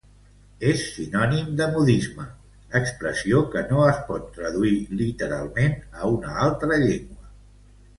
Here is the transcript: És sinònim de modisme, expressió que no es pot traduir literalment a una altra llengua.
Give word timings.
És 0.69 0.79
sinònim 0.93 1.51
de 1.59 1.67
modisme, 1.75 2.25
expressió 2.81 3.45
que 3.53 3.65
no 3.75 3.85
es 3.93 4.03
pot 4.11 4.27
traduir 4.41 4.75
literalment 5.07 5.81
a 6.05 6.15
una 6.19 6.39
altra 6.51 6.87
llengua. 6.87 7.35